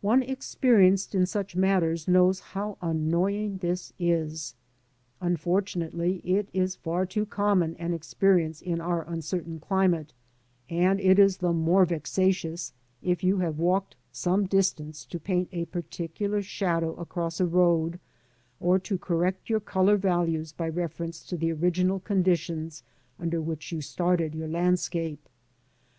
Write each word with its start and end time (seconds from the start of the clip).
One 0.00 0.22
experienced 0.22 1.14
in 1.14 1.26
such 1.26 1.54
matters 1.54 2.08
knows 2.08 2.40
how 2.40 2.78
annoying 2.80 3.58
this 3.58 3.92
is. 3.98 4.54
Unfortunately 5.20 6.22
it 6.24 6.48
is 6.54 6.76
far 6.76 7.04
too 7.04 7.26
common 7.26 7.76
an 7.76 7.92
experience 7.92 8.62
in 8.62 8.80
our 8.80 9.06
uncertain 9.06 9.60
climate, 9.60 10.14
and 10.70 10.98
it 11.00 11.18
is 11.18 11.36
the 11.36 11.52
more 11.52 11.84
vexatious 11.84 12.72
if 13.02 13.22
you 13.22 13.40
have 13.40 13.58
walked 13.58 13.94
some 14.10 14.46
distance 14.46 15.04
to 15.04 15.20
paint 15.20 15.50
a 15.52 15.66
particular 15.66 16.40
shadow 16.40 16.94
across 16.94 17.38
a 17.38 17.44
road, 17.44 18.00
or 18.60 18.78
to 18.78 18.96
correct 18.96 19.50
your 19.50 19.60
colour 19.60 19.98
values 19.98 20.50
by 20.50 20.66
reference 20.70 21.22
to 21.26 21.36
the 21.36 21.52
original 21.52 22.00
conditions 22.00 22.82
under 23.18 23.42
which 23.42 23.70
you 23.70 23.82
started 23.82 24.34
your 24.34 24.48
landscape. 24.48 25.28